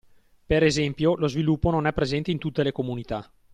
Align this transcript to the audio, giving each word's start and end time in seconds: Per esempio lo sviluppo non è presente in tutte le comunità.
Per 0.51 0.63
esempio 0.63 1.15
lo 1.15 1.27
sviluppo 1.27 1.69
non 1.69 1.85
è 1.85 1.93
presente 1.93 2.31
in 2.31 2.39
tutte 2.39 2.63
le 2.63 2.71
comunità. 2.71 3.31